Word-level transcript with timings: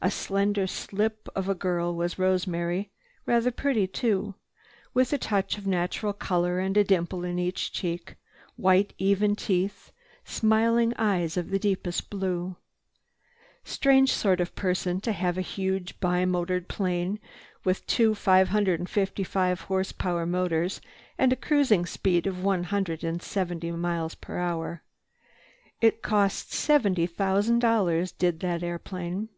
A 0.00 0.12
slender 0.12 0.68
slip 0.68 1.28
of 1.34 1.48
a 1.48 1.56
girl 1.56 1.92
was 1.92 2.20
Rosemary, 2.20 2.92
rather 3.26 3.50
pretty, 3.50 3.88
too, 3.88 4.36
with 4.94 5.12
a 5.12 5.18
touch 5.18 5.58
of 5.58 5.66
natural 5.66 6.12
color 6.12 6.60
and 6.60 6.76
a 6.76 6.84
dimple 6.84 7.24
in 7.24 7.36
each 7.36 7.72
cheek, 7.72 8.14
white 8.54 8.94
even 8.98 9.34
teeth, 9.34 9.90
smiling 10.24 10.94
eyes 10.98 11.36
of 11.36 11.50
deepest 11.60 12.10
blue. 12.10 12.54
Strange 13.64 14.12
sort 14.12 14.38
of 14.40 14.54
person 14.54 15.00
to 15.00 15.10
have 15.10 15.36
a 15.36 15.40
huge 15.40 15.98
bi 15.98 16.24
motored 16.24 16.68
plane 16.68 17.18
with 17.64 17.84
two 17.88 18.14
555 18.14 19.62
horse 19.62 19.90
power 19.90 20.24
motors 20.24 20.80
and 21.18 21.32
a 21.32 21.36
cruising 21.36 21.84
speed 21.84 22.24
of 22.28 22.44
one 22.44 22.62
hundred 22.62 23.02
and 23.02 23.20
seventy 23.20 23.72
miles 23.72 24.14
per 24.14 24.38
hour. 24.38 24.84
It 25.80 26.02
cost 26.02 26.52
seventy 26.52 27.08
thousand 27.08 27.58
dollars 27.58 28.12
did 28.12 28.38
that 28.38 28.62
airplane. 28.62 29.30